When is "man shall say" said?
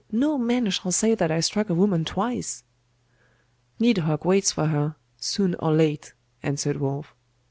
0.39-1.13